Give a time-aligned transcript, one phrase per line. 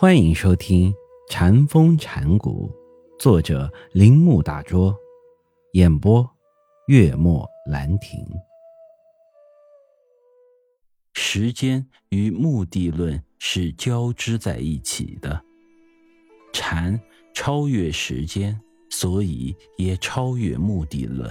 [0.00, 0.92] 欢迎收听
[1.28, 2.70] 《禅风禅谷，
[3.18, 4.96] 作者铃木大拙，
[5.72, 6.24] 演播
[6.86, 8.24] 月末兰亭。
[11.14, 15.44] 时间与目的论是交织在一起的，
[16.52, 16.96] 禅
[17.34, 18.56] 超越时间，
[18.90, 21.28] 所以也超越目的论。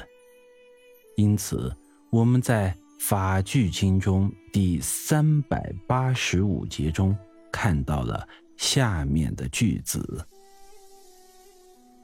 [1.16, 1.74] 因此，
[2.10, 7.18] 我们在《法句经》中第三百八十五节中
[7.50, 8.28] 看到了。
[8.58, 10.28] 下面的句子，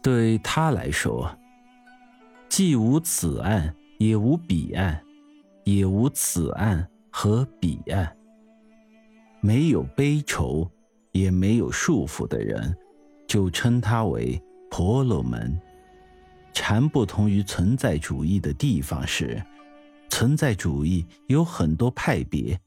[0.02, 1.36] 对他来说，
[2.48, 5.04] 既无此岸，也无彼岸，
[5.64, 8.16] 也无此岸和彼岸。
[9.42, 10.70] 没有悲愁，
[11.12, 12.74] 也没有束缚的人，
[13.28, 15.60] 就称他为婆罗门。
[16.54, 19.44] 禅不同于存在主义的地方是，
[20.10, 22.58] 存在主义有很多派别，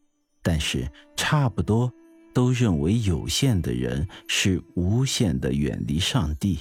[0.43, 1.91] 但是差不多。
[2.37, 6.59] 都认为有限的人是无限的远离上帝，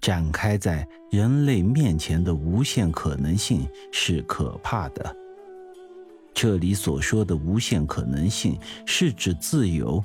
[0.00, 5.14] 展开在人类面前的无限可能性是可怕的。
[6.32, 10.02] 这里所说的无限可能性，是指自由，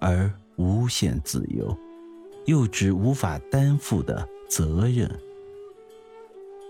[0.00, 1.76] 而无限自由，
[2.46, 5.06] 又指无法担负的责任。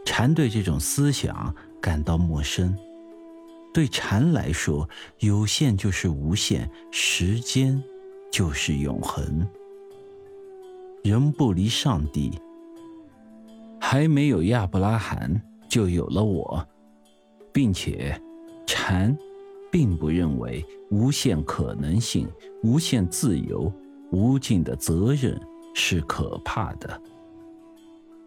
[0.04, 2.76] 禅对这种思想感到陌生。
[3.78, 4.88] 对禅来说，
[5.20, 7.80] 有限就是无限，时间
[8.28, 9.48] 就是永恒。
[11.04, 12.32] 人不离上帝，
[13.80, 16.66] 还没有亚伯拉罕，就有了我，
[17.52, 18.20] 并且
[18.66, 19.16] 禅
[19.70, 22.28] 并不认为无限可能性、
[22.64, 23.72] 无限自由、
[24.10, 25.40] 无尽的责任
[25.72, 27.00] 是可怕的。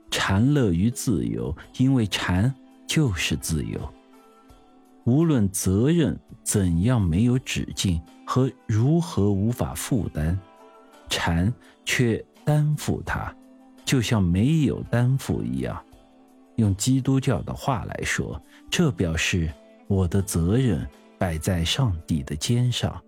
[0.09, 2.55] 禅乐于自由，因为禅
[2.87, 3.77] 就是自由。
[5.03, 10.37] 无论责任怎样没有止境和如何无法负担，
[11.09, 11.51] 禅
[11.83, 13.35] 却担负它，
[13.83, 15.83] 就像没有担负一样。
[16.57, 18.39] 用基督教的话来说，
[18.69, 19.51] 这表示
[19.87, 20.87] 我的责任
[21.17, 23.01] 摆在上帝的肩上，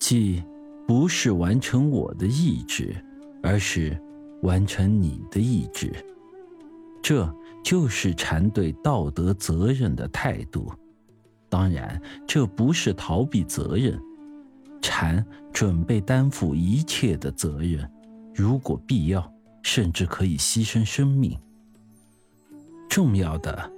[0.00, 0.42] 即
[0.86, 2.96] 不是完成我的意志，
[3.42, 4.00] 而是
[4.42, 5.92] 完成你的意志。
[7.02, 7.30] 这。
[7.64, 10.72] 就是禅对道德责任的态度，
[11.48, 13.98] 当然，这不是逃避责任。
[14.80, 17.90] 禅准备担负一切的责任，
[18.34, 19.32] 如果必要，
[19.62, 21.38] 甚至可以牺牲生命。
[22.88, 23.70] 重要的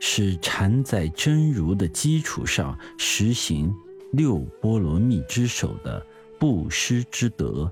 [0.00, 3.72] 是，禅在真如的基础上实行
[4.12, 6.04] 六波罗蜜之首的
[6.38, 7.70] 布施之德，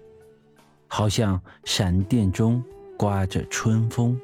[0.87, 2.63] 好像闪电中
[2.97, 4.19] 刮着春风。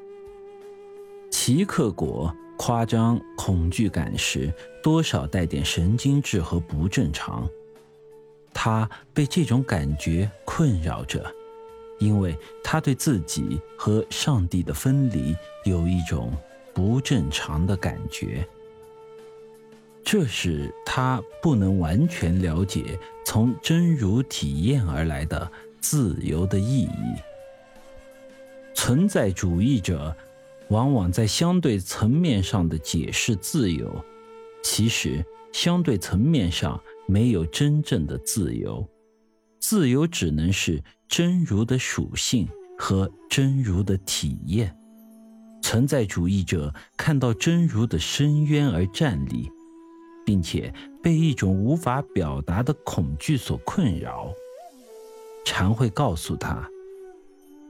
[1.31, 7.49] 奇克果夸张恐惧感时，多少带点神经质和不正常。
[8.53, 11.25] 他被这种感觉困扰着，
[11.99, 15.35] 因为他对自己和上帝的分离
[15.65, 16.37] 有一种
[16.75, 18.47] 不正常的感觉。
[20.05, 25.51] 这使他不能完全了解从真如体验而来的
[25.81, 27.15] 自由的意义。
[28.75, 30.15] 存在主义者。
[30.71, 34.05] 往往在相对层面上的解释自由，
[34.63, 38.89] 其实相对层面上没有真正的自由，
[39.59, 42.49] 自由只能是真如的属性
[42.79, 44.75] 和真如的体验。
[45.63, 49.51] 存在主义者看到真如的深渊而站立，
[50.25, 54.33] 并且被一种无法表达的恐惧所困扰。
[55.45, 56.69] 禅会告诉他，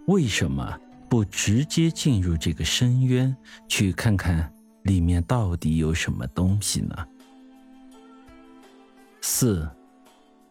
[0.07, 0.79] 为什么？
[1.11, 4.51] 不直接进入这个深渊，去看看
[4.85, 6.95] 里面到底有什么东西呢？
[9.21, 9.69] 四，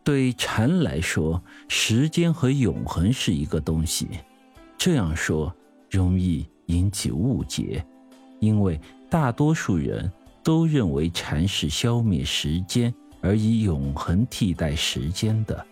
[0.03, 4.09] 对禅来说，时间和永恒是一个东西。
[4.77, 5.55] 这样说
[5.89, 7.81] 容易引起误解，
[8.41, 8.77] 因为
[9.09, 10.11] 大多数人
[10.43, 15.65] 都认为禅是消灭时间，而以永恒替代时间的。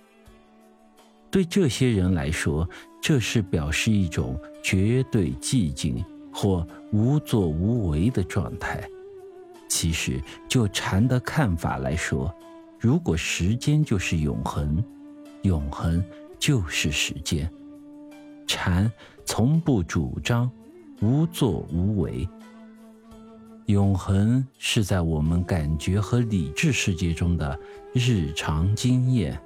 [1.29, 2.67] 对这些人来说，
[3.01, 8.81] 这是表示一种绝对寂静或无作无为的状态。
[9.67, 12.33] 其实，就禅的看法来说，
[12.79, 14.81] 如果时间就是永恒，
[15.41, 16.03] 永恒
[16.39, 17.49] 就是时间。
[18.47, 18.89] 禅
[19.25, 20.49] 从不主张
[21.01, 22.27] 无作无为。
[23.65, 27.59] 永恒是在我们感觉和理智世界中的
[27.93, 29.37] 日常经验，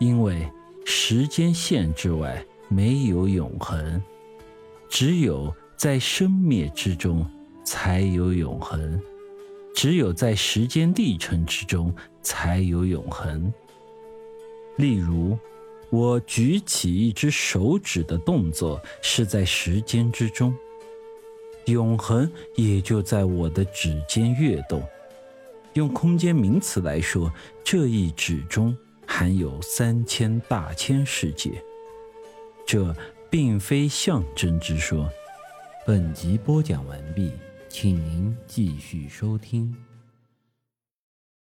[0.00, 0.50] 因为。
[0.84, 4.02] 时间线之外没有永恒，
[4.88, 7.24] 只有在生灭之中
[7.64, 9.00] 才有永恒，
[9.74, 13.52] 只有在时间历程之中才有永恒。
[14.76, 15.38] 例如，
[15.90, 20.54] 我举起一只手指的动作是在时间之中，
[21.66, 24.82] 永恒也就在我的指尖跃动。
[25.74, 27.32] 用空间名词来说，
[27.62, 28.76] 这一指中
[29.14, 31.62] 含有三千大千世界。
[32.66, 32.96] 这
[33.28, 35.06] 并非象征之说。
[35.86, 37.30] 本集播讲完毕，
[37.68, 39.76] 请您继续收听。